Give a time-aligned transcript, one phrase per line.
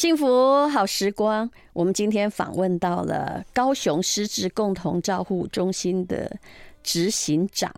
[0.00, 6.38] 幸福好时光，我们今天访问到了高雄失智共同照护中心的
[6.82, 7.70] 执行长，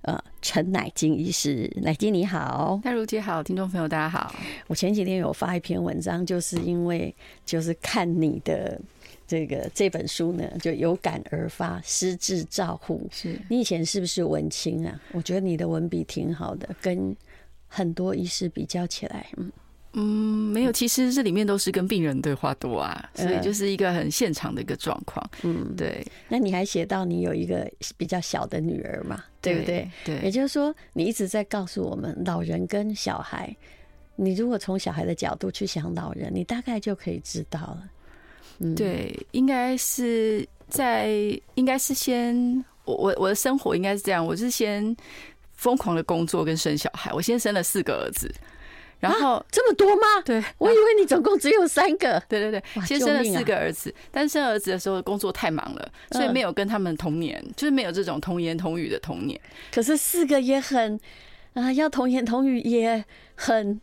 [0.00, 1.70] 呃，陈乃金医师。
[1.82, 4.34] 乃金你好，淡如姐好，听众朋友大家好。
[4.66, 8.80] 我前几天有发一篇文章，就是因为就是看你的
[9.26, 13.06] 这个这本书呢，就有感而发，失智照护。
[13.12, 14.98] 是你以前是不是文青啊？
[15.12, 17.14] 我觉得你的文笔挺好的，跟
[17.66, 19.52] 很多医师比较起来，嗯。
[19.94, 25.28] 嗯，没有，其实这里面都是跟病人对话多啊，所以就是一个很现场的一个状况。
[25.42, 26.06] 嗯，对。
[26.28, 29.24] 那你还写到你有一个比较小的女儿嘛？
[29.40, 29.90] 对不对？
[30.04, 30.20] 对。
[30.20, 33.56] 也就是说，你一直在告诉我们，老人跟小孩，
[34.14, 37.88] 你如果从小孩的角度去想老人，你大概就可以知道了。
[38.58, 41.08] 嗯，对，应该是在，
[41.54, 42.36] 应该是先，
[42.84, 44.94] 我我我的生活应该是这样，我是先
[45.54, 48.30] 疯狂的工作跟生小孩，我先生了四个儿子。
[49.00, 50.02] 然后、啊、这么多吗？
[50.24, 52.22] 对，我以为你总共只有三个。
[52.28, 59.40] 对对对，先生了四个儿子，但是生儿子的时候工作太忙了，所以没有跟他们童年，就是没有这种童言童语的童年。
[59.72, 60.98] 可是四个也很
[61.54, 63.80] 啊，要童言童语也很。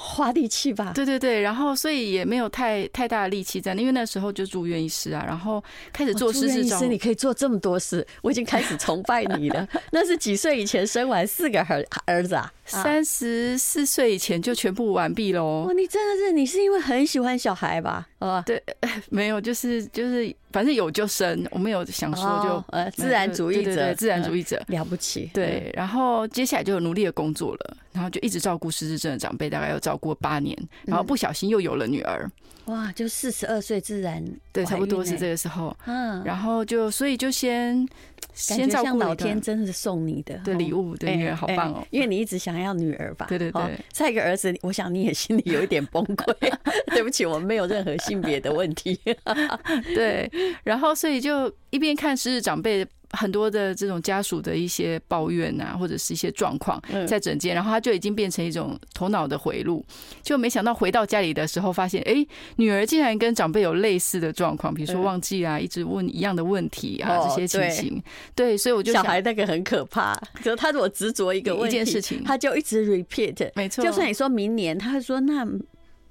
[0.00, 5.60] 花力气吧，对对对，然后所以也没有太太大的力气在，因为那时候就住院医师啊，然后
[5.92, 6.84] 开始做失智照顾。
[6.84, 9.66] 医师，你可以做这么多事，我已经开始崇拜你了。
[9.90, 12.52] 那是几岁以前生完四个儿儿子啊？
[12.68, 15.64] 三十四岁以前就全部完毕喽。
[15.66, 18.06] 哇，你真的是，你是因为很喜欢小孩吧？
[18.20, 18.62] 啊，对，
[19.10, 20.34] 没有，就是就是。
[20.50, 25.30] 反正有就生，我没有想说就呃自然主义者，对，自然主义者了不起。
[25.34, 32.26] 对，然后接下来就有努力的工作了，然后就一直照顾失智症的长辈，大概要照顾八年，然后不小心又有了女儿。
[32.68, 35.76] 哇，就四十二岁自然对，差不多是这个时候。
[35.86, 37.86] 嗯，然后就所以就先
[38.34, 38.98] 先照顾。
[38.98, 43.26] 老天真的是送你的的礼物，对女儿好棒哦，因为你一直想要女儿吧？
[43.28, 43.78] 对对对。
[43.90, 46.34] 再一个儿子，我想你也心里有一点崩溃。
[46.92, 48.98] 对不起，我们没有任何性别的问题。
[49.94, 50.30] 对。
[50.62, 59.84] 然后，所以就一边看失日长辈很多的这种家属的一些抱怨啊，或者是一些状况在整间，然后他就已经变成一种头脑的回路，
[60.22, 68.02] 就没想到回到家里的时候，发现哎，女儿竟然跟长辈有类似的状况，比如说忘记啊，一直问一样的问题啊，这些情形。
[68.34, 73.50] 对，所以我就小孩那个很可怕， 可是他如果执着一个一件事情，他就一直 repeat。
[73.54, 75.46] 没错，就算你说明年，他会说那。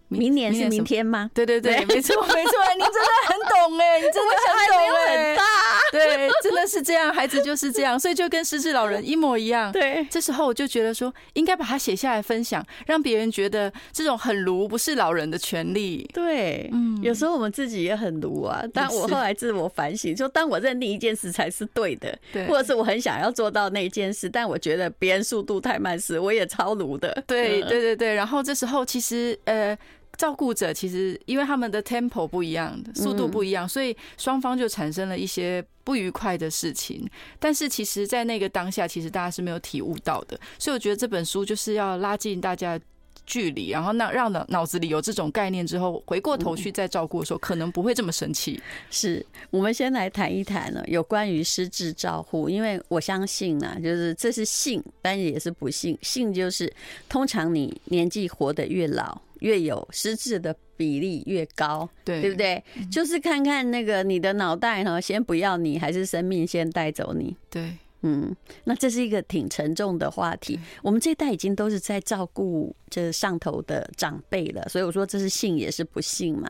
[0.09, 1.29] 明年是明天吗？
[1.34, 5.44] 对对对，没错没错，你真的很懂哎，你真的很懂哎， 很大，
[5.91, 9.72] 对，真的是这样，孩子就是这样，所以就跟失智老人一模一样。
[9.72, 16.09] 对，这时候我就觉得说，应该把它写下来分享，让别人觉得这种很奴不是老人的权利。
[16.13, 27.24] 对，嗯，有时候我们自己也很奴啊，但我后来自我反省，说当我认定一件事才是对的，对，或者是我很想要做到那件事，但我觉得别人速度太慢时，我也超奴的。
[27.28, 29.78] 对对对对，然后这时候其实呃。
[30.17, 37.07] 照顾者其实因为他们的 tempo 不一样，速度不一样，所以双方就产生了一些不愉快的事情。
[37.39, 40.39] 但是其实，在那个当下，其实大家是没有体悟到的。
[40.57, 42.79] 所以我觉得这本书就是要拉近大家
[43.27, 48.59] 距离，然后那让脑脑子里有这种概念之后，回过头去再照顾的时候，可能不会这么生气。
[48.89, 55.95] 是我们先来谈一谈呢，有关于失智照护，因为我相信呢，就是这是幸，但也是不幸。
[56.01, 56.73] 幸就是
[57.07, 59.21] 通常你年纪活得越老。
[59.41, 62.63] 越有失智的比例越高，对对不对？
[62.91, 67.38] 就是看看那个你的脑袋哈，先不要你，还是生命先带走你？
[67.47, 68.35] 对，嗯，
[68.65, 70.59] 那这是一个挺沉重的话题。
[70.83, 76.49] 我们这一代已经都是在照顾这上头的长辈了，所以我说这是幸也是不幸嘛。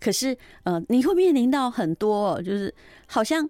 [0.00, 2.74] 可是呃，你会面临到很多，就是
[3.06, 3.48] 好像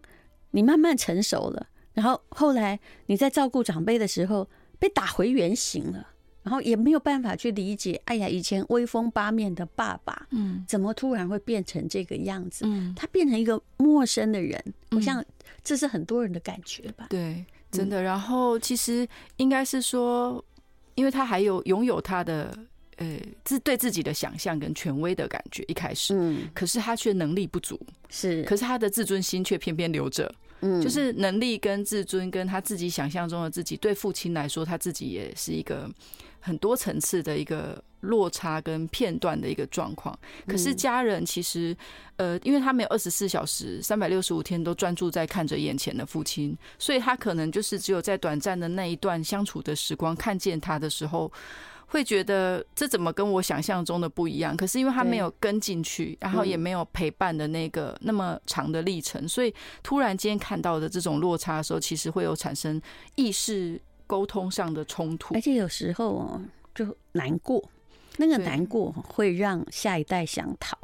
[0.51, 6.09] 你慢慢成熟了，然后后来你在照顾长辈的时候被打回原形了。
[6.47, 12.65] 然后也没有办法去理解，哎呀，以前威风八面的爸爸，嗯，怎么突然会变成这个样子？
[12.69, 14.63] 嗯，他变成一个陌生的人，
[14.93, 15.23] 我想
[15.65, 17.09] 这是很多人的感觉吧？
[17.11, 18.01] 对，真的。
[18.01, 19.05] 然后其实
[19.39, 20.43] 应该是说，
[20.95, 22.57] 因为他还有拥有他的
[22.99, 27.77] 呃自对自己的想象跟权威的感觉，一开始，嗯，可是他却能力不足，
[28.09, 35.91] 是，可是他的自尊心却偏偏留着，嗯，就是能力跟自尊跟他自己想象中的自己，对父亲来说，他自己也是一个。
[36.47, 40.17] 很多层次的一个落差跟片段的一个状况，
[40.47, 41.77] 可是家人其实，
[42.19, 51.33] 呃，因为他没有二十四小时、三百六十五天都专注在看着眼前的父亲，所以他可能就是只有在短暂的那一段相处的时光看见他的时候，
[51.87, 54.57] 会觉得这怎么跟我想象中的不一样？
[54.57, 59.53] 可是因为他没有跟进去，然后也没有陪伴的那个那么长的历程，所以
[59.83, 62.81] 突然间看到的这种落差的时候，其实会有产生
[63.17, 63.81] 意识。
[64.07, 66.41] 沟通上的冲突，而且有时候哦，
[66.75, 67.63] 就难过，
[68.17, 70.79] 那个难过会让下一代想逃。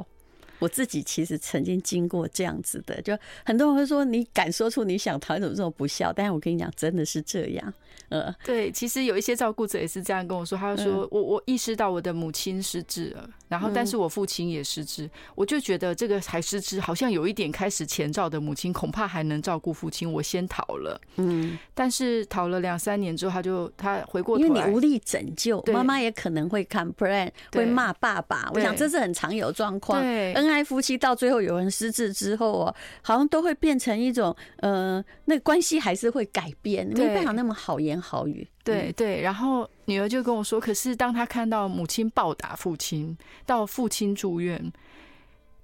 [0.63, 6.13] 我自己其实曾经经过这样子的，就很多人会说，你敢说出你想逃，你怎么这么不孝？
[6.13, 7.73] 但是我跟你讲，真的是这样。
[8.09, 20.99] 呃，对，其实有一些照顾者也是这样跟我说，他就说我我意识到我的母亲失智了，然后但是我父亲也失智，我就觉得这个还失智，好像有一点开始前兆的母亲，恐怕还能照顾父亲，我先逃了。
[21.15, 28.51] 嗯，但是逃了两三年之后，他就他回过头，因为你无力拯救，妈妈也可能会 complain，会骂爸爸。
[28.53, 30.01] 我想这是很常有状况。
[30.01, 44.69] 对，恩爱夫妻到最后有人失智之后哦，好像都会变成一种呃，那关系还是会改变，没办法那么好言好语，对对，然后女儿就跟我说，可是当她看到母亲暴打父亲，到父亲住院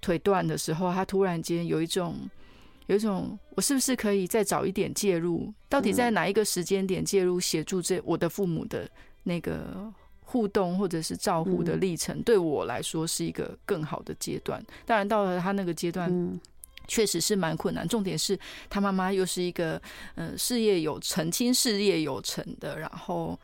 [0.00, 2.16] 腿断的时候，她突然间有一种
[2.86, 5.52] 有一种，我是不是可以再早一点介入？
[5.68, 8.88] 到底在哪一个时间点介入协助这我的父母的
[9.22, 9.92] 那个
[10.30, 14.64] 互动或者是照护的历程，对我来说是一个更好的阶段。
[14.86, 16.40] 当然到了他那个阶段。
[16.88, 18.36] 确实是蛮困难，重点是
[18.68, 19.80] 他妈妈又是一个
[20.16, 23.38] 呃事业有成、亲事业有成的，然后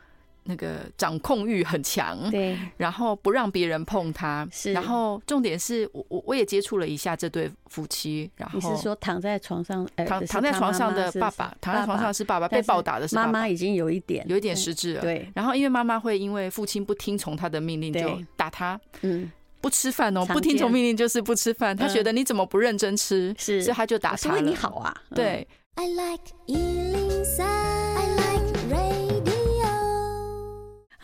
[0.46, 19.30] 那个掌控欲很强，对，然后不让别人碰他，是，然后重点是我我我也接触了一下这对夫妻，然后你是说躺在床上，躺躺在床上的爸爸，躺在床上是爸爸，被暴打的是妈妈，已经有一点有一点失智了，对，然后因为妈妈会因为父亲不听从他的命令就打他，嗯。
[19.58, 21.76] 不吃饭哦，不听从命令就是不吃饭。
[21.76, 24.36] 他觉得你怎么不认真吃，是，所以他就打他了。
[24.36, 25.44] 为你好啊，对。
[25.74, 26.22] I like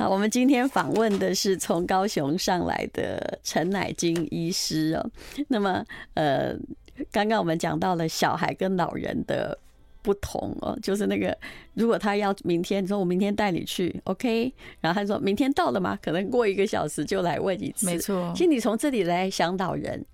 [0.02, 5.10] 好，我们今天访问的是从高雄上来的陈乃菁医师哦。
[5.46, 5.84] 那么，
[6.14, 6.56] 呃，
[7.12, 9.56] 刚刚我们讲到了小孩跟老人的。
[10.04, 11.38] 不同哦，就是那个，
[11.74, 15.96] 如果他要明天你说，我明天带你去，OK，然后他说明天到了吗？
[16.02, 17.86] 可能过一个小时就来问一次。
[17.86, 20.04] 没错，其实你从这里来想老人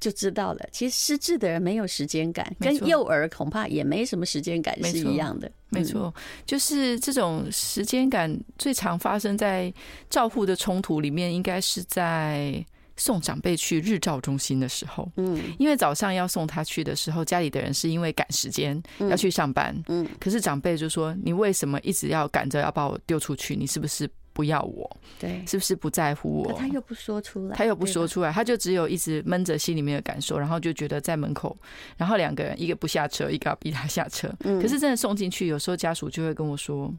[0.00, 0.68] 就知道了。
[0.72, 5.50] 其实失智的人没有时间感，跟幼儿恐怕也没什么时间感是一样的。
[5.68, 6.14] 没错，
[6.44, 9.72] 就是这种时间感最常发生在
[10.08, 12.64] 照护的冲突里面，应该是在。
[12.98, 23.54] 送长辈去日照中心的时候，嗯，因为早上要送他去的时候，家里的人是因为赶时间要去上班，嗯，可是长辈就说：“你为什么一直要赶着要把我丢出去？
[23.54, 24.96] 你是不是不要我？
[25.18, 31.56] 对，是不是不在乎我？”他又不说出来，他又不说出来，他就只有一直闷着心里面的感受，然后就觉得在门口，
[31.96, 34.30] 然后两个人一个不下车，一个要逼他下车。
[34.40, 36.92] 嗯，可是真的送进去，有时候家属就会跟我说：“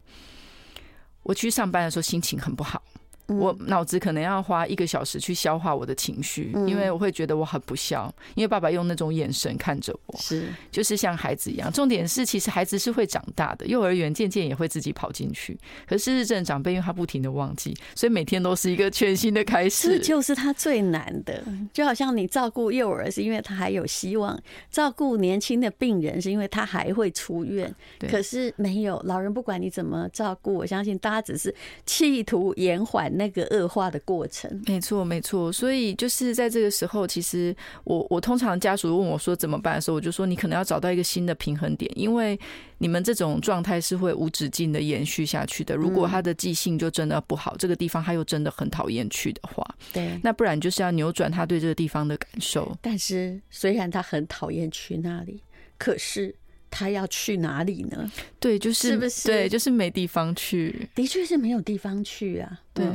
[1.21, 2.81] 我去上班的时候心情很不好。”
[3.27, 11.71] 我脑子可能要花一个小时去消化我的情绪，因为我会觉得我很不孝，因为爸爸用那种眼神看着我，是就是像孩子一样。
[11.73, 15.57] 重点是，其实孩子是会长大的，幼儿园渐渐也会自己跑进去。
[15.85, 19.89] 可是日正长辈，因为他不停的忘记，所以每天都是一个全新的开始。
[19.89, 21.43] 这就是他最难的，
[21.73, 24.39] 就好像你照顾幼儿是因为他还有希望，
[24.71, 27.73] 照顾年轻的病人是因为他还会出院。
[28.09, 31.53] 可是没有老人，不管你怎么照顾，我相信大家只是
[31.85, 33.16] 企图延缓。
[33.17, 42.39] 那个恶化的过程，没错没错，所以就是在这个时候，其实我我通常家属问我说怎么办的时候，我就说你可能要找到一个新的平衡点，因为
[42.77, 45.75] 你们这种状态是会无止境的延续下去的。
[45.75, 52.77] 如果他的记性就真的不好，这个地方他又真的很讨厌去的话，对，那不然就是要扭转他对这个地方的感受。
[52.81, 55.41] 但是虽然他很讨厌去那里，
[55.77, 56.35] 可是。
[56.69, 58.11] 他要去哪里呢？
[58.39, 59.27] 对，就是是不是？
[59.27, 60.89] 对，就是没地方去。
[60.93, 62.61] 的确是没有地方去啊。
[62.73, 62.85] 对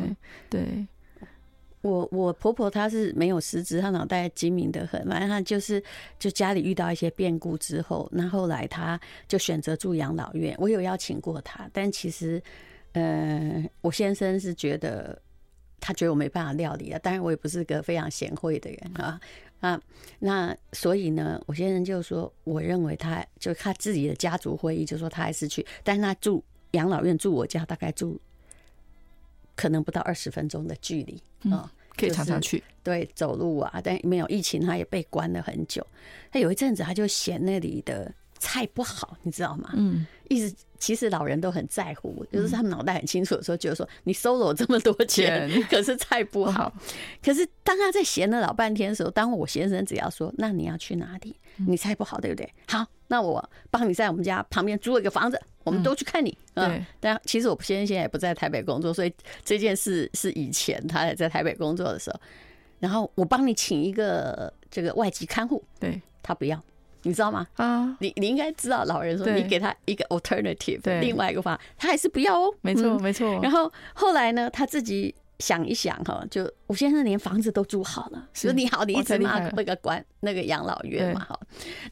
[0.49, 0.87] 对，
[1.81, 5.05] 我我婆婆她是没有失职，她脑袋精明的很。
[5.09, 5.83] 反正她就是
[6.19, 10.55] 就家里遇到一些变故之后，那后来她就选择住养老院。
[10.59, 12.41] 我有邀请过她，但其实，
[12.93, 15.21] 呃，我先生是觉得
[15.81, 16.99] 他觉得我没办法料理啊。
[17.01, 19.21] 当然，我也不是个非常贤惠的人啊。
[19.63, 19.81] 啊，
[20.19, 26.43] 那所以呢，我先生就说，我认为他就他自己的家族会议，就说他还是去，但是他住
[26.73, 28.21] 养老院，住我家大概住
[29.55, 32.63] 可能不到二十分钟的距离啊，可以常常去。
[32.83, 35.87] 对，走路啊，但没有疫情，他也被关了很久。
[36.33, 39.71] 他有一阵子他就嫌那里的菜不好，你知道吗？
[39.75, 40.55] 嗯，一直。
[40.83, 46.73] 其实老人都很在乎，就是他们脑袋很清楚的时候，觉得说你收了我这么多钱， 可是菜不好。
[47.23, 51.37] 可是当他在闲了老半天的时候，当我先生只要说，那你要去哪里？
[51.69, 52.53] 你菜不好，对不对？
[52.67, 56.37] 好，那我帮你在我们家旁边租了一个房子，我们都去看你。
[56.53, 56.85] 对。
[56.99, 62.21] 但其实我先生现在也不在台北工作，所以这件事是以前他也在台北工作的时候。
[62.81, 66.61] 然后我帮你请一个这个外籍看护，对，他不要。
[67.03, 67.47] 你知道吗？
[67.57, 72.55] 啊，你你应该知道，老人说你给他一个 alternative，另外一个方法，他还是不要哦。
[72.61, 73.41] 没错，没错。
[73.43, 81.41] 然后后来呢，他自己想一想哈，就我先生连房子都租好了，说你好，你一直骂那个管那个养老院嘛哈。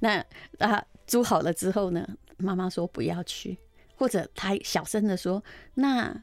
[0.00, 0.25] 那
[0.59, 3.59] 啊租好了之后呢，妈妈说不要去，
[3.97, 5.43] 或者他小声的说，
[5.75, 6.14] 那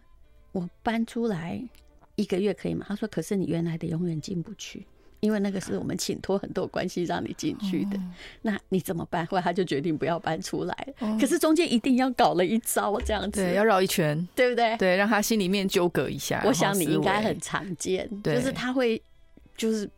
[0.53, 1.61] 我搬出来
[2.15, 2.85] 一个月可以吗？
[2.87, 4.87] 他说，可是你原来的永远进不去。
[5.19, 7.99] 因为那个是我们请托很多关系让你进去的，
[8.43, 9.25] 那你怎么办？
[9.25, 10.87] 后来他就决定不要搬出来。
[11.19, 14.77] 可是中间一定要搞了一招这样子，对，要绕一圈，对不对？
[14.77, 16.41] 对，让他心里面纠葛一下。
[16.45, 19.01] 我想你应该很常见，就是他会
[19.55, 19.89] 就是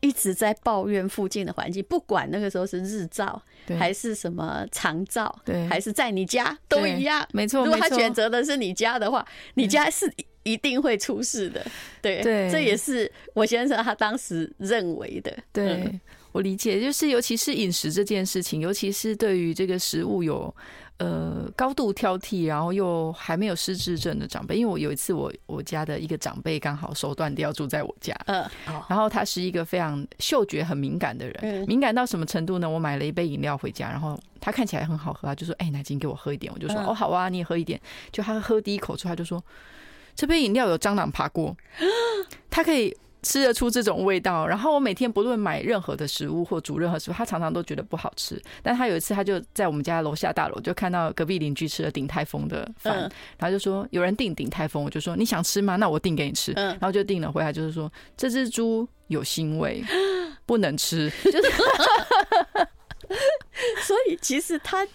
[0.00, 3.42] 一直在抱怨附近的环境，不管那个时候是日照
[3.78, 7.64] 还是什么长照，对，还是在你家都一样，没错。
[7.64, 10.12] 如果他选择的是你家的话，你家是。
[10.44, 11.64] 一定会出事的，
[12.00, 15.32] 对，对，这也是我先生他当时认为的。
[15.52, 16.00] 对，嗯、
[16.32, 20.52] 我理解，就是尤其是饮食这件事情，尤其是对于这个食物有
[20.98, 28.44] 呃高度挑剔，然后又还没有失智症的长辈，因为我有一次我我家的一个长辈刚好手断掉住在我家，嗯，
[28.88, 32.68] 然后他是一个非常嗅觉很敏感的人，嗯、敏感到什么程度呢？
[32.68, 37.80] 我买了一杯饮料回家，然后他看起来很好喝，他就说：“哎、欸，奶金给我喝一点。”我就说：“哦，好啊，你也喝一点。”
[38.10, 39.40] 就他喝第一口之后，他就说。
[40.14, 41.56] 这杯饮料有蟑螂爬过，
[42.50, 44.46] 他可以吃得出这种味道。
[44.46, 48.40] 然后我每天不论买任何的食物或煮任何食物，他常常都觉得不好吃。
[48.62, 52.98] 但他有一次，他就在我们家楼下大楼就看到隔壁邻居吃了鼎泰丰的饭，
[53.38, 55.76] 然后就说有人订鼎泰丰，我就说你想吃吗？
[55.76, 56.52] 那我订给你吃。
[56.52, 59.82] 然后就订了回来，就是说这只猪有腥味，
[60.44, 61.10] 不能吃。
[61.24, 61.50] 就是，
[63.82, 64.86] 所以其实他。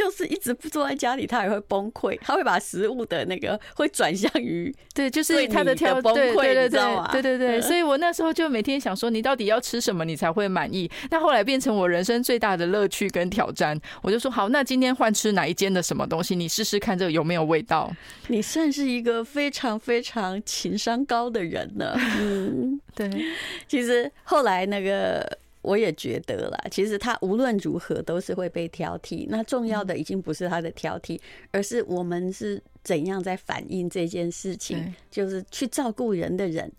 [0.00, 7.10] 就是一直不坐在家里，他也会崩溃，他会把食物的那个会转向于 对，就是他的跳崩溃，你知道吗？
[7.12, 10.90] 对对对，所以我那时候就每天想说，你到底要吃什么，你才会满意？
[11.10, 16.34] 那后来变成我人生最大的乐趣跟挑战，我就说好，那今天换吃哪一间的什么东西？
[16.34, 17.92] 你试试看这个有没有味道？
[18.28, 21.94] 你算是一个非常非常情商高的人呢。
[22.18, 23.10] 嗯， 对，
[23.68, 25.38] 其实后来那个。
[25.62, 29.26] 我也觉得啦，其实他无论如何都是会被挑剔。
[29.28, 34.94] 那重要的已经不是他的挑剔，而是我们是怎样在反映这件事情。
[35.10, 36.70] 就是去照顾人的人，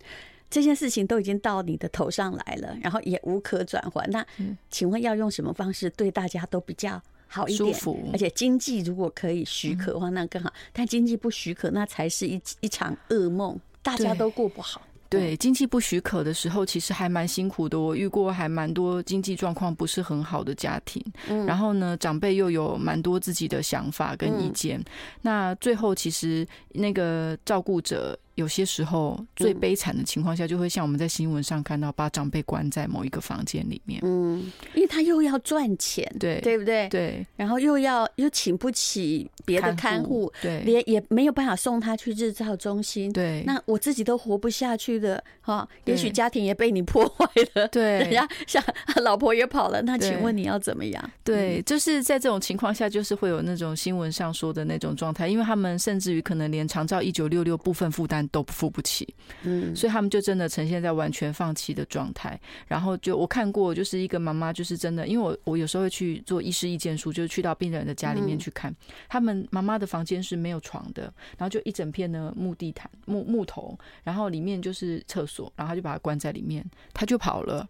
[0.50, 4.04] 这件事情都已经到你的头上来了，然后也无可转换。
[4.10, 4.26] 那
[4.70, 7.74] 请问要用什么方式对大家都比较好一点？
[8.12, 10.52] 而且经济如果可以许可的话，那更好。
[10.72, 14.82] 但经济不许可，那才是一一场噩梦，大家都过不好。
[15.12, 17.78] 对，经济不许可的时候，其实还蛮辛苦的。
[17.78, 21.04] 我遇过还蛮多经济状况不是很好的家庭，
[21.46, 24.82] 然后呢，长辈又有蛮多自己的想法跟意见。
[25.20, 28.18] 那最后，其实那个照顾者。
[28.34, 34.00] 有些时候最悲惨的情况下，就会像我们在新闻上看到，把长辈关在某一个房间里面。
[34.02, 36.88] 嗯，因为他又要赚钱，对对不对？
[36.88, 43.12] 对，然后又要又请不起别的看护，对，连也没有办法送他去日照中心。
[43.12, 45.68] 对，那我自己都活不下去的哈。
[45.84, 48.62] 也许家庭也被你破坏了，对， 人家像
[49.02, 51.10] 老婆也跑了，那请问你要怎么样？
[51.22, 58.21] 对，就是在这种情况下，就是会有那种新闻上说的那种状态，因为他们甚至于可能连长照一九六六部分负担。
[58.28, 62.38] 都付不起，嗯，所以他们就真的呈现在完全放弃的状态。
[62.66, 68.74] 然后就我看过，就是一个妈妈，就是真的，因为我我有时候会去做医师意见书，就是去到病人的家里面去看。
[69.08, 71.02] 他们妈妈的房间是没有床的，
[71.36, 77.68] 然后就一整片的木地毯、木木头，然后里面就是厕所，然后他就把它关在里面，他就跑了。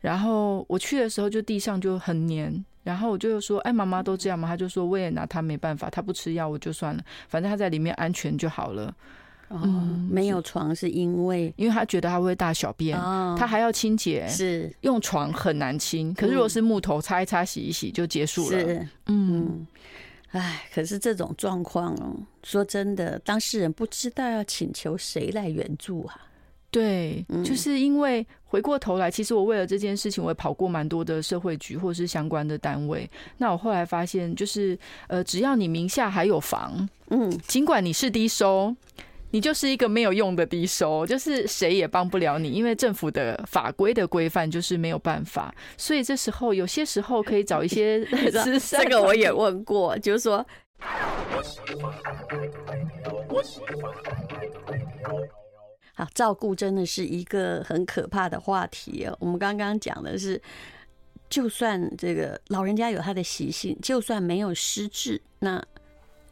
[0.00, 8.94] 然后我去的时候，就地上就很黏，然后我就说：“哎，妈妈都这样吗？”他就说：“我也拿他没办法，他不吃药，我就算了，反正他在里面安全就好了。”
[9.48, 9.60] 哦，
[10.10, 16.12] 没有床是因为，因为他觉得他会大小便，他还要清洁，是用床很难清。
[16.14, 18.58] 可是如果是木头，擦一擦、洗一洗就结束了。
[18.58, 19.64] 是，嗯，
[20.32, 26.20] 哎，可是这种状况哦，说真的，当事人不知道要请求谁来援助啊。
[26.68, 33.08] 对，就是因为回过头来，其实我为了这件事情，我也跑过蛮多的社会局或者是相关的单位。
[33.38, 34.76] 那我后来发现，就是
[35.06, 38.74] 呃，只要你名下还有房，嗯，尽管你是低收。
[39.32, 45.54] 你就是一个没有用的低收，就是谁也帮不了你，因为政府的法规的规范就是没有办法。
[45.76, 48.80] 所以这时候有些时候可以找一些慈 善。
[48.84, 50.46] 这个我也问过，就是说，
[55.94, 59.16] 好，照顾真的是一个很可怕的话题哦。
[59.20, 60.40] 我们刚刚讲的是，
[61.28, 65.62] 就算这个老人家有他的习性，就算没有失智，那。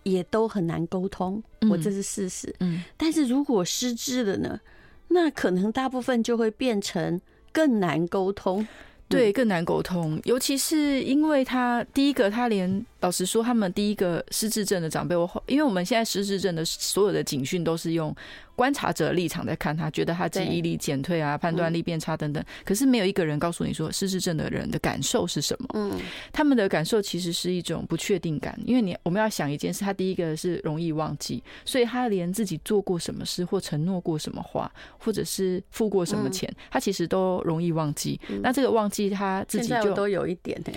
[0.04, 2.54] 也都很难沟通，我这是事实。
[2.60, 4.60] 嗯，但是如果失智了呢？
[5.08, 7.20] 那可能大部分就会变成
[7.52, 8.66] 更难沟通，
[9.06, 10.18] 对，更难沟通。
[10.24, 18.14] 尤其是因为他第一个，他连老实说，他们第一个失智症的长辈，我因为我们现在失智症的所有的警讯都是用
[18.56, 22.42] 观察者立场在看他，觉得他记忆力减退啊，判断力变差等等。
[22.64, 25.68] 可是没有一个人告诉你说失智症的人的感受是什么？
[25.74, 26.00] 嗯，
[26.32, 38.20] 他们的感受其实是一种不确定感，因为你我们要想一件事，他第一个是容易忘记，所以他连自己做过什么事或承诺过什么话，或者是付过什么钱，他其实都容易忘记。
[38.42, 40.60] 那这个忘记他自己就都有一点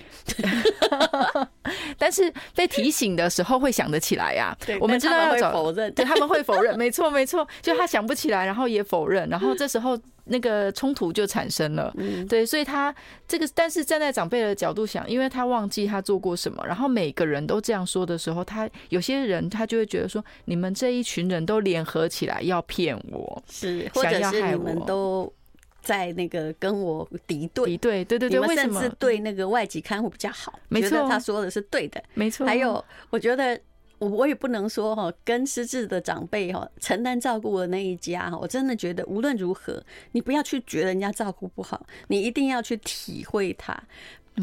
[1.98, 4.56] 但是被提醒的时候会想得起来呀。
[4.66, 11.94] 对，我们知道要找否认，对，他们会否认，没错没错，就他想不起来，然后也否认，然后这时候那个冲突就产生了。
[12.30, 12.94] 对，所以他
[13.28, 25.32] 这个，但是站在长辈的角度想，因为他忘记他做过什么，然后每个人都这样说的时候，他有些人他就会觉得说，你们这一群人都联合起来要骗我，是，或者是你们都。
[25.80, 28.90] 在那个跟我敌对，敌对，对对对，为什么？
[29.00, 32.46] 对那个外籍看护比较好，没错，他说的是对的，没错。
[32.46, 33.58] 还有，我觉得
[34.00, 43.78] 我我也不能说哈，跟失智的长辈哈承担照顾的那一家哈，我真的觉得无论如何，你不要去觉得人家照顾不好，你一定要去体会他。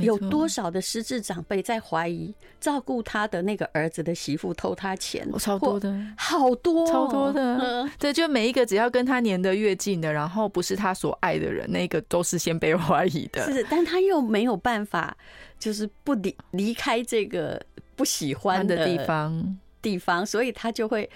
[0.00, 5.24] 有多少的失智长辈在怀疑照顾他的那个儿子的媳妇偷他钱？
[5.38, 7.88] 超多的，好多，超多的。
[7.96, 13.44] 对，就每一个只要跟他年得越近的，然后不是他所爱的人，那个都是先被 怀疑的。
[13.44, 15.16] 是，但他又没有办法，
[15.60, 17.64] 就是不离离开这个
[17.96, 21.08] 不喜欢的地方地方，所以他就会，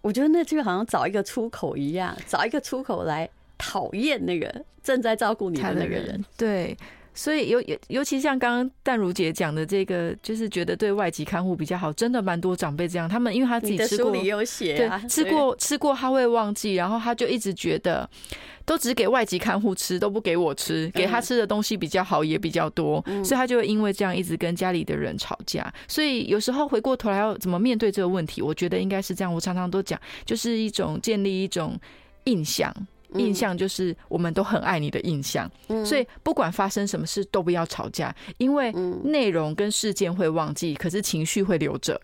[0.00, 6.24] 我觉得那就好像找一个出口一样，找一个出口来讨厌那个正在照顾你的那个人。
[6.36, 6.76] 对。
[7.14, 13.08] 所以尤尤尤其像刚刚淡如姐讲的这个，就是觉得对外籍看护比较好，真的蛮多长辈这样。
[13.08, 18.08] 他们因为他自己吃过，有写对，吃过吃过他会忘记，然后他就一直觉得
[18.64, 25.72] 都只给外籍看护吃，都不给我吃，给他吃的东西比较好也比较多，所以他就会因为这样一直跟家里的人吵架。
[25.86, 29.32] 所以有时候回过头来要怎么面对这个问题，我觉得应该是这样。
[29.32, 31.78] 我常常都讲，就是一种建立一种
[32.24, 32.74] 印象。
[33.14, 35.50] 印象就是我们都很爱你的印象，
[35.84, 38.72] 所以不管发生什么事都不要吵架，因为
[39.04, 42.00] 内容跟事件会忘记，可是情绪会留着。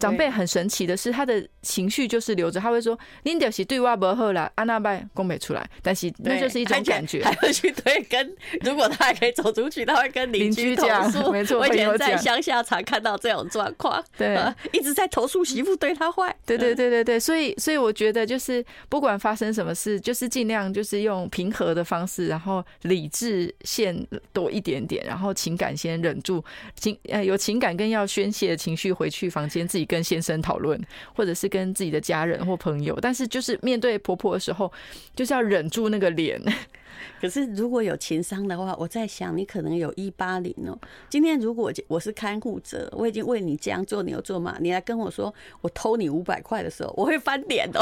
[0.00, 8.34] 长辈很神奇的是，他的情绪就是留着，他会说：“您就是对我不好啦，安娜拜讲不出来。”但是那就是一种感觉，还会去对跟。
[8.62, 11.30] 如果他还可以走出去，他会跟邻居投诉。
[11.30, 14.36] 没错，我以前在乡下常看到这种状况，对，
[14.72, 16.34] 一直在投诉媳妇对他坏。
[16.46, 23.94] 对对对对对，所以所以我觉得就是不管发生什么事，就是尽量就是用平和的方式，然后理智线
[24.32, 26.42] 多一点点，然后情感先忍住，
[26.74, 29.89] 情呃有情感跟要宣泄的情绪回去房间自己。
[29.90, 30.80] 跟先生讨论，
[31.16, 34.70] 或者是跟自己的家人或朋友，但是就是面对婆婆的时候，
[35.16, 36.40] 就是要忍住那个脸。
[37.20, 40.78] 可是如果有情商的话，我在想，你可能有一八零哦。
[41.08, 47.80] 今天如果我是看护者，我已经为你这样做牛做马，你来跟我说我偷你五百块的时候，我会翻脸哦。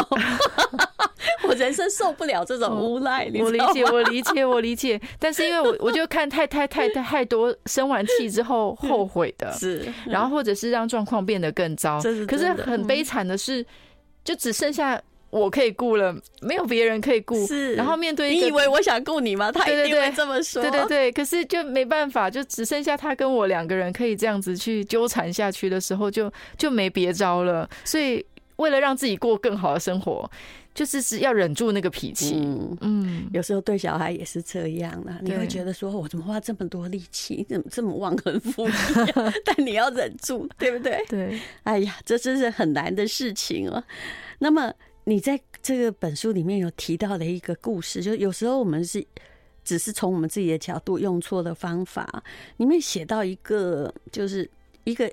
[1.48, 5.00] 我人生受不了这种无赖，我理解，我理解，我理解。
[5.18, 12.00] 但是因为我我就看太太太太太多生完气之后后悔的，是，然后或者是让状况变得更糟。
[12.26, 13.64] 可是很悲惨的是，
[14.22, 15.00] 就只剩下。
[15.30, 17.46] 我可以顾了，没有别人可以顾。
[17.46, 19.52] 是，然后面对，你以为我想顾你吗？
[19.52, 20.62] 他一定会这么说。
[20.62, 27.68] 对对对，可是就没办法，就只剩下他跟我两个人可以这样子去纠缠下去的时候，就就没别招了。
[27.84, 28.24] 所以
[28.56, 30.30] 为了让自己过更好的生活，
[30.78, 32.36] 就是是要忍住那个脾气。
[32.36, 35.18] 嗯嗯，有时候对小孩也是这样啦。
[35.22, 38.72] 你会觉得说，我怎么花这么多力气，怎么这么忘恩负义？
[39.44, 41.04] 但你要忍住，对不对？
[41.10, 41.40] 对。
[41.64, 43.82] 哎呀，这真是很难的事情哦。
[44.38, 44.72] 那么。
[45.04, 49.02] 你在这个本书里面有提到的一个故事，就有时候我们是
[49.64, 52.22] 只是从我们自己的角度用错了方法。
[52.58, 54.46] 里面写到一个，就是
[54.84, 55.10] 一个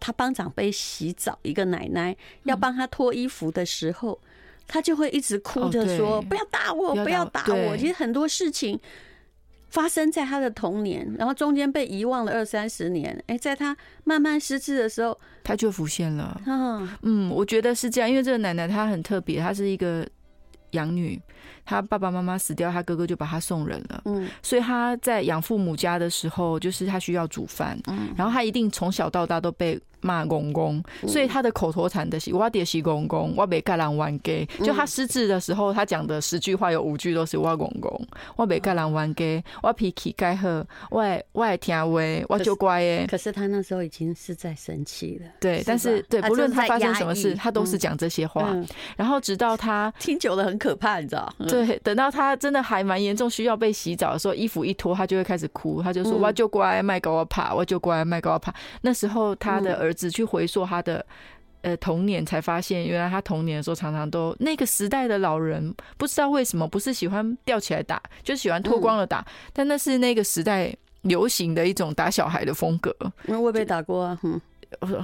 [0.00, 4.18] 他帮长辈洗澡，一个奶奶要帮他脱衣服的时候，
[4.66, 8.78] 他就会一直哭着说：“不要打我，不要打我。”其实很多事情。
[9.70, 16.40] 发生在他的童年，然后中间被遗忘了二三十年，哎，在他慢慢失智的时候，他就浮现了。
[17.02, 20.06] 嗯，我觉得是这样，因为这个奶奶她很特别，她是一个
[20.70, 21.20] 养女，
[21.64, 24.02] 她爸爸妈妈死掉，他哥哥就把他送人了。
[24.04, 29.80] 嗯，所以他在养父母家的时候，就是他需要煮饭，嗯，然后他一定从小到大都被。
[30.06, 34.44] 骂公公，所以他的口头禅的是“我爹是公公，我没盖兰玩给”。
[34.62, 43.06] 就他失智的时候，他讲的十句话有五句都是“我公公，我没盖兰玩给”，我脾气该好，我我爱听话，我就乖耶。
[43.08, 48.54] 可是他那时候已经是在生气了，对，但是对，不论他发生什么事，他都是讲这些话。
[48.98, 51.34] 然后直到他 听久了很可怕，你知道？
[51.54, 60.04] 对，等到他真的还蛮严重，需要被洗澡的时候，衣服一脱，他就会开始哭，他就说：“我就乖，卖给我怕，我就乖，卖给我怕。”那时候他的儿子。
[60.14, 61.04] 去回溯他的
[61.62, 72.94] 呃童年才发现，原来他童年的时候常常都那个时代的老人不知道为什么不是喜欢吊起来打，就喜欢脱光了打，嗯、但那是那个时代流行的一种打小孩的风格。
[73.26, 74.40] 因为我被打过啊，嗯。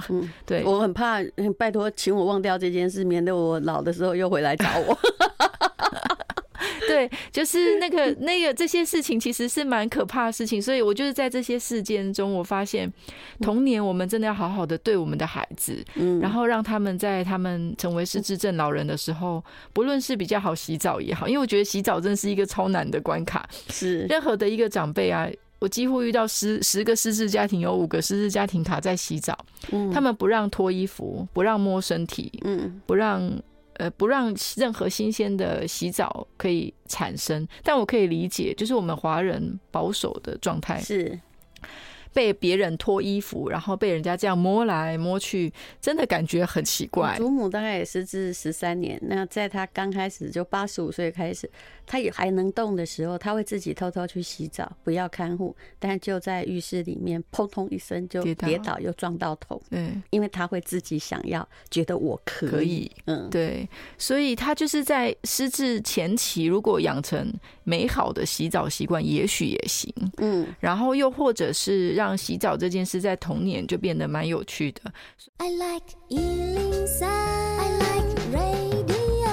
[0.09, 1.17] 嗯，对，我很怕，
[1.57, 4.97] 拜托，请我忘掉这件事，免得我老的时候又回来找我。
[6.87, 10.61] 对，就是那个那个这些事情，其实是蛮可怕的事情。
[10.61, 12.91] 所以我就是在这些事件中，我发现
[13.39, 23.47] 童年我们真的要好好的对我们的孩子，嗯，然后让他们在他们成为失智症老人的时候，不论是比较好洗澡也好，因为我觉得洗澡真的是一个超难的关卡。
[23.69, 25.27] 是任何的一个长辈啊。
[25.59, 29.37] 我几乎遇到十十个失智家庭，有五个失智家庭卡在洗澡，
[29.71, 33.31] 嗯，他们不让脱衣服，不让摸身体，嗯，不让
[33.73, 37.47] 呃不让任何新鲜的洗澡可以产生。
[37.63, 41.19] 但我可以理解，就是我们华人保守的状态是。
[42.13, 47.15] 被别人脱衣服，然后被人家这样摸来摸去，真的感觉很奇怪。
[47.17, 51.49] 祖母大概也失智十三年，那在他刚开始就八十五岁开始，
[51.85, 59.61] 他也还能动的时候，他会自己偷偷去洗澡，不要看护，但就在浴室里面砰通一声就跌倒，又撞到头。
[59.69, 62.49] 对，因为他会自己想要，觉得我可以。
[62.51, 69.93] 可以嗯，对，所以他就是在失智前期，如果养成美好的洗澡习惯，也许也行。
[70.17, 72.00] 嗯，然后又或者是。
[72.01, 74.81] 让洗澡这件事在童年就变得蛮有趣的。
[75.37, 79.29] I like 103, I like radio.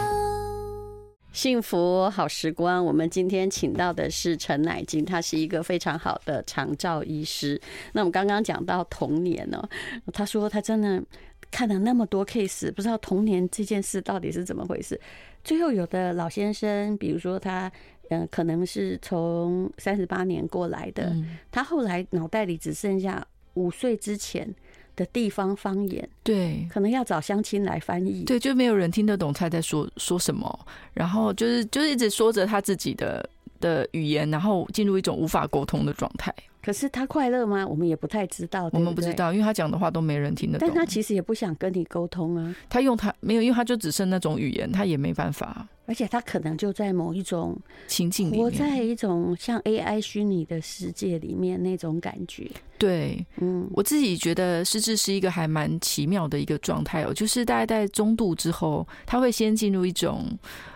[1.32, 7.58] 幸福好时光，我们今天请到的是陈乃金，他是一个非常好的长照医师。
[7.92, 9.66] 那我们刚刚讲到童年呢，
[10.12, 11.02] 他说他真的
[11.50, 15.00] 看了那么多 case，不知道童年这件事到底是怎么回事。
[15.42, 17.72] 最后有的老先生，比如说他。
[18.10, 21.14] 嗯，可能是从三十八年过来的，
[21.50, 24.48] 他后来脑袋里只剩下五岁之前
[24.96, 33.28] 的地方方言，对，可能要找乡亲来翻译，对，就没有人听得懂他在说说什么，然后就是就是一直说着他自己的
[33.60, 36.34] 的语言，然后进入一种无法沟通的状态。
[36.60, 37.66] 可是他快乐吗？
[37.66, 38.68] 我们也不太知道？
[38.72, 40.68] 我们不知道，因为他讲的话都没人听得懂。
[40.68, 45.66] 但他其实也不想跟你沟通啊，他用他没有，因为他就只剩那种语言，他也没办法。
[45.88, 52.46] 而且他可能就在某一种情境里面，活在一种像 AI 虚拟的世界里面那种感觉。
[52.76, 60.26] 对，嗯，我自己觉得失智是一个还蛮奇妙的一个状态哦，就是大概在中度之后，他会先进入一种，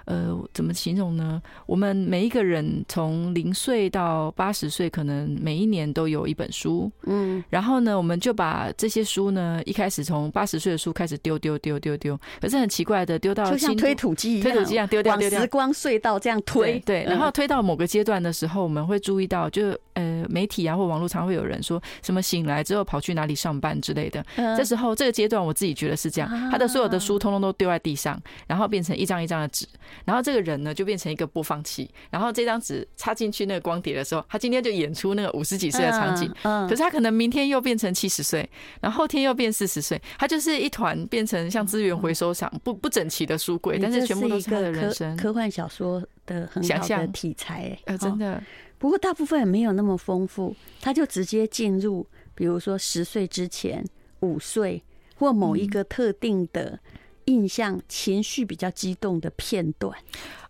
[0.07, 1.41] 呃，怎么形容呢？
[1.65, 15.02] 我们每一个人从零岁到八十岁，可能每一年都有一本书，嗯，然后呢，我们就把这些书呢，一开始从八十岁的书开始丢丢丢丢丢，可是很奇怪的，丢到就像推土机一样，推土机一样丢。
[15.03, 24.25] 往时光隧道这样推，对，然后推到某个阶段的时候，我们会注意到，就呃，媒体啊或网络常会有人说什么醒来之后跑去哪里上班之类的。
[24.57, 29.67] 这时候这个阶段，我自己觉得是这样，他的所有的书通通都丢在地上，然后变成一张一张的纸，
[30.05, 38.49] 然后这个人呢就变成一个播放器，然后这张纸插进去那个光碟的时候，他今天就演出那个五十几岁的场景，可是他可能明天又变成七十岁，
[38.81, 44.92] 然后后天又变四十岁，他就是一团变成像资源回收场不不整齐的书柜，但是全部都是他的人。
[45.17, 48.43] 科幻小说的很好的题材，呃，真的。
[48.79, 53.85] 不过大部分也没有那么丰富，他就直接进入，比如说十岁之前、
[54.21, 54.83] 五岁
[55.17, 56.79] 或某一个特定的
[57.27, 59.97] 印象、情绪比较激动的片段。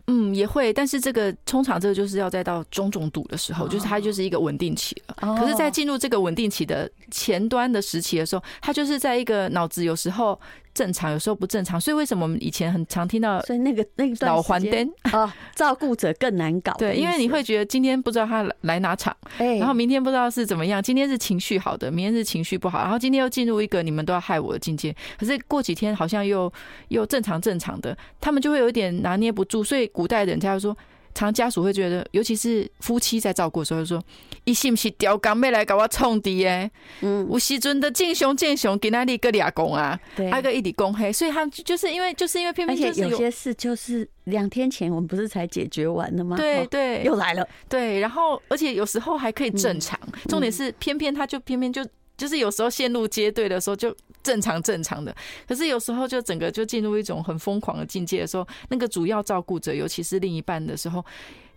[0.07, 5.15] 嗯，也会，但是这个通常这个就是要再到中重度的时候，就是它就是一个稳定期了。
[5.37, 10.37] 可是，在进入这个稳定期的前端的时期的时候，它就是在一个脑子有时候
[10.73, 11.79] 正常，有时候不正常。
[11.79, 16.73] 所以为什么我们以前很常听到，所以那个那个老还灯啊，照顾者更难搞。
[16.73, 20.81] 对，因为你会觉得今天不知道他来哪场，然后明天不知道是怎么样。
[20.81, 24.95] 今天是情绪好的，明天是情绪不好，然后今天又进入一个你们都要害我的境界。
[25.17, 26.51] 可是过几天好像又
[26.89, 29.83] 又正常正常的，他们就会有一点拿捏不住，所以。
[29.93, 30.75] 古代人家说，
[31.13, 34.03] 常家属会觉得，尤其是夫妻在照顾的时候，就说
[34.45, 36.35] ：“一是不是吊钢妹来搞我冲的？
[36.37, 36.69] 耶？”
[37.01, 46.35] 嗯，有时阵的见熊见熊，给那里个俩公啊，对，还个一里公黑，所以他们就是因为就是因为偏偏就是有些事就是两天前我们不是才解决完了吗？
[46.37, 51.85] 对对，又来了，对，然后而且有时候还可以正常，重点是偏偏他就偏偏就
[52.23, 53.93] 就是有时候线路接对的时候就。
[54.23, 55.13] 正常正常的，
[55.45, 61.03] 可是有时候就整个就进入一种很疯狂的境界的时候，那个主要照顾者，尤其是另一半的时候，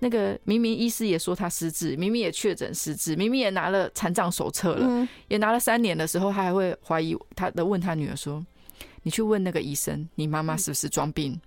[0.00, 8.44] 那个明明医师也说他失智，明明也确诊失智，明明也拿了残障手册了，也拿了三年的时候，他还会怀疑他的问他女儿说
[9.04, 11.40] ：“你去问那个医生，你妈妈是不是装病？”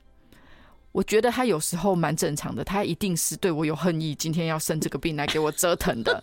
[1.00, 6.22] 我觉得他有时候蛮正常的，他一定是对我有恨意，今天要生这个病来给我折腾的，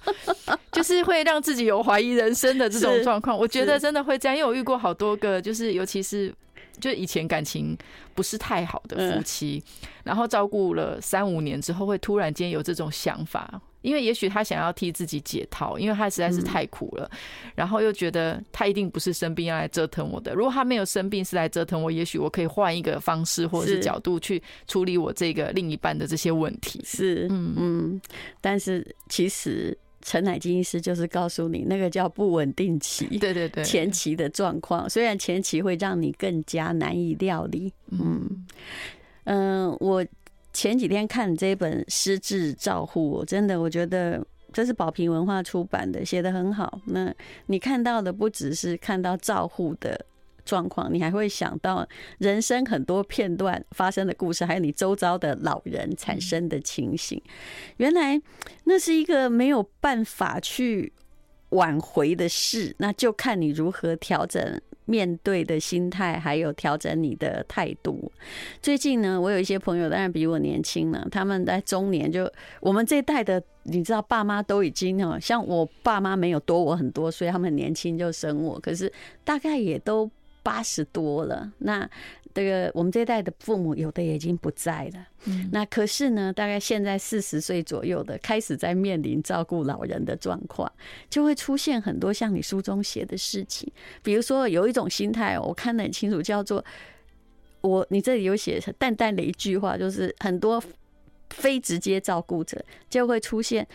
[0.70, 3.34] 就是会让自己有怀疑人生的这种状况。
[3.34, 6.30] 我觉得真的会这样，因为我遇过好多个，就是尤其是
[6.78, 7.74] 就以前感情
[8.14, 9.64] 不是太好的夫妻，
[10.04, 13.58] 然后照顾了三五年之后，会突然间有这种想法。
[13.86, 17.08] 因为也许他想要替自己解套，因为他实在是太苦了，
[17.54, 20.34] 然后又觉得他一定不是生病要来折腾我的。
[20.34, 26.82] 如果他没有生病是来折腾我，也许我可以换一个方式或者是角度去处理我这个另一半的这些问题。
[26.84, 28.00] 是，嗯嗯。
[28.40, 37.72] 但是其实陈乃金医师就是告诉你，那个叫不稳定期，对对对，前期的状况，虽然前期会让你更加难以料理。
[37.92, 38.44] 嗯
[39.22, 40.04] 嗯，我。
[40.56, 46.80] 前几天看这本《失智照护》，真的我觉得这是宝瓶文化出版的，写得很好。
[46.86, 47.14] 那
[47.44, 50.02] 你看到的不只是看到照护的
[50.46, 57.20] 状况，你还会想到人生很多片段发生的故事，还有你周遭的老人产生的情形。
[57.76, 58.18] 原来
[58.64, 60.90] 那是一个没有办法去
[61.50, 64.58] 挽回的事，那就看你如何调整。
[64.86, 68.10] 面对的心态，还有调整你的态度。
[68.62, 78.90] 最近呢，我有一些朋友，当然比我年轻了，他们在中年，就我们这一代的，你知道，爸妈都已经哦，像我爸妈没有多我很多所以，他们很年轻就生我，可是
[79.24, 80.10] 大概也都
[80.42, 81.52] 八十多了。
[81.58, 81.88] 那
[82.36, 85.06] 这个我们这一代的父母，有的也已经不在了。
[85.24, 90.70] 嗯，那可是呢，大概现在四十岁左右的，开始在面临照顾老人的状况，
[91.08, 93.72] 就会出现很多像你书中写的事情。
[94.02, 96.62] 比如说，有一种心态，我看得很清楚，叫做
[97.62, 100.62] 我，你这里有写淡淡的一句话，就是很多
[101.30, 103.66] 非直接照顾者就会出现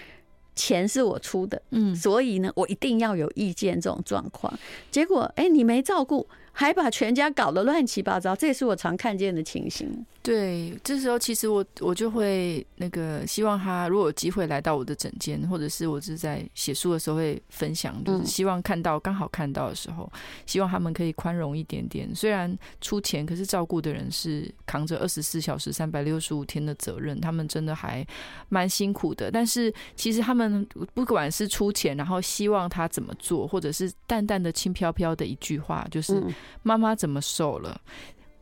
[0.56, 4.54] 钱是我出的，嗯，所以呢，我一定要有意见这种状况。
[4.92, 6.30] 结果，哎，你没照顾。
[6.54, 10.06] 还把全家搞得乱七八糟，这也是我常看见的情形。
[10.22, 20.12] 对，这时候其实我我就会那个希望他如果有机会来到我的诊间，或者是我是在写书的时候会分享，就是希望看到刚好看到的时候，
[20.46, 22.14] 希望他们可以宽容一点点。
[22.14, 28.06] 虽然出钱，可是照顾的人是扛着二十四小时、三百六十五天的责任，他们真的还
[28.50, 29.32] 蛮辛苦的。
[29.32, 36.24] 但是其实他们不管是出钱，然后希望他怎么做，或者是淡淡的、轻飘飘的一句话，就是。
[36.64, 37.80] 妈妈怎么瘦了，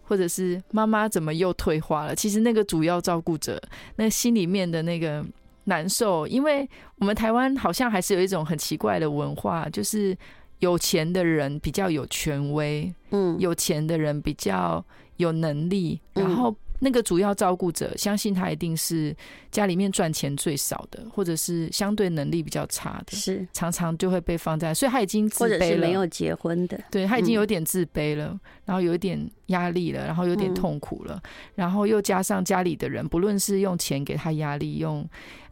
[0.03, 2.15] 或者是妈妈怎么又退化了？
[2.15, 3.62] 其实那个主要照顾者，
[3.95, 5.25] 那心里面的那个
[5.65, 10.17] 难受，因为我们台湾好像还是有一种很奇怪的文化，就是
[10.59, 14.83] 有钱的人比较有权威，嗯，有钱的人比较
[15.17, 16.55] 有能力，然后。
[16.80, 19.15] 那个主要照顾者，相信他一定是
[19.52, 35.08] 家里面赚钱最少的，或者是相对能力比较差的，是常常就会被放在，所以他已经自卑了，或者是没有结婚的，对，他已经有点自卑了，嗯、然后有一点压力了，然后有点痛苦了，嗯、然后又加上家里的人，不论是用钱给他压力，用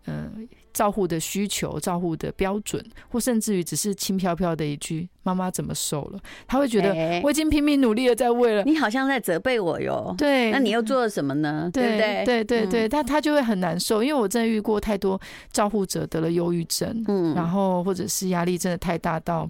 [0.05, 0.31] 嗯。
[0.35, 10.13] 呃照护的需求、照护的标准，或甚至于只是轻飘飘的一句“妈妈怎么瘦了”，他会觉得我已经拼命努力的在为了、欸、你，好像在责备我哟。
[10.15, 11.67] 对，那你又做了什么呢？
[11.73, 12.23] 对不对？
[12.25, 15.19] 对对对，他他就会很难受，因为我真的遇过太多
[15.51, 19.49] 照护者得了忧郁症，嗯，然后或者是压力真的太大到，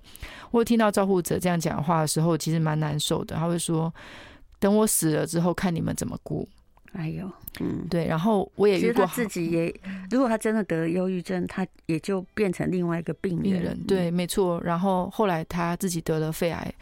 [0.51, 3.35] 我听到照护者这样讲话的时候，其实蛮难受的。
[3.35, 3.93] 他会说
[4.61, 6.47] ：“等我死了之后，看你们怎么顾。”
[6.97, 7.29] 哎呦，
[7.59, 9.73] 嗯，对，然后我也遇过，他自己也，
[10.09, 13.43] 如果他真的得了忧郁症，他也就变成另外一个病人。
[13.43, 14.59] 病人对，没错。
[14.63, 16.73] 然后后来他自己得了肺癌，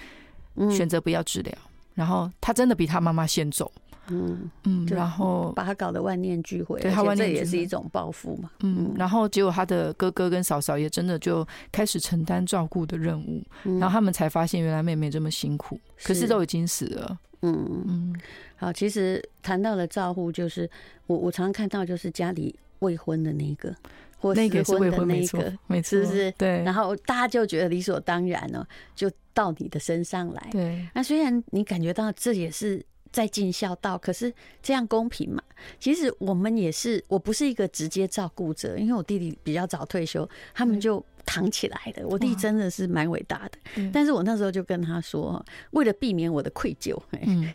[0.71, 1.54] 选择不要治疗。
[1.95, 3.69] 然后他真的比他妈妈先走，
[4.08, 8.49] 嗯嗯，然后把他搞得万念俱灰，对，他万念这也是一种报复嘛。
[8.62, 17.19] 嗯，然后结果他的哥哥跟嫂嫂也真的就开始承担照顾的任务，然后他们才发现原来妹妹这么辛苦，可是都已经死了。
[17.54, 18.22] 嗯嗯。
[18.58, 20.70] 好，其实谈到了照护，就是
[21.08, 23.76] 我我常常看到，就是家里未婚的那个，
[24.18, 24.42] 或是
[24.78, 30.48] 未婚的那个，每次是，对，然后大家就觉得理所当然了，就到你的身上来。
[30.52, 32.82] 对，那虽然你感觉到这也是
[33.12, 35.44] 在尽孝道，可是这样公平嘛？
[35.80, 41.04] 其实我们也是，我不是一个直接照顾者，因为我弟弟比较早退休，他们就。
[41.26, 43.90] 扛起来的，我弟真的是蛮伟大的。
[43.92, 46.98] 但是我那时候就跟他说，为了避免我的愧疚，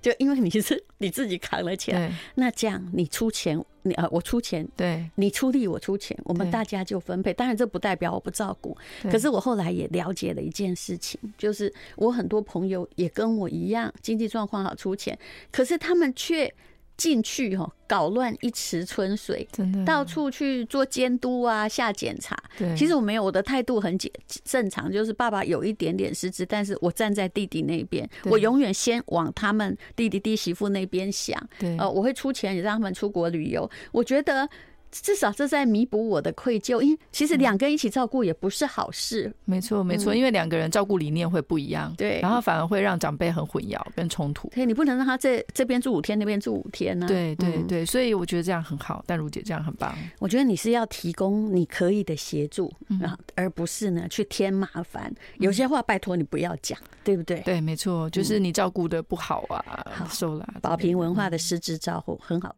[0.02, 7.32] 就因为你是你自己扛了起来，那这样你出钱，你啊我出钱，对，你出力我出钱，我们大家就分配。
[7.32, 15.18] 当然这不代表我不照顾，可是我后来也了解了一件事情，就是我很多朋友也跟我一样，经济状况好出钱，
[15.50, 16.52] 可是他们却。
[17.00, 22.36] 进去哈，搞乱一池春水，真的到处去做监督啊，下检查。
[22.58, 24.12] 对，其实我没有，我的态度很简
[24.44, 31.42] 正常，就是爸爸有一点点失职，但是我站在弟弟那边，我永远先往他们弟弟弟媳妇那边想。
[31.58, 33.68] 对，呃，我会出钱也让他们出国旅游。
[33.92, 34.46] 我觉得
[34.90, 39.32] 至少这在弥补我的愧疚，因为其实两个人一起照顾也不是好事。
[39.44, 44.48] 没错，没错，因为两个人照顾理念会不一样，对，然后反而会让长辈很混淆跟冲突。
[44.48, 47.06] 对，你不能让他在这边住五天，那边住五天呢？
[47.06, 49.94] 对对对，所以我觉得这样很好，但如姐这样很棒。
[50.18, 52.72] 我觉得你是要提供你可以的协助，
[53.34, 55.12] 而不是呢去添麻烦。
[55.38, 57.40] 有些话拜托你不要讲，对不对？
[57.40, 60.46] 对，没错，就是你照顾的不好啊，受了。
[60.60, 62.56] 宝平文化的失职照顾，很好的。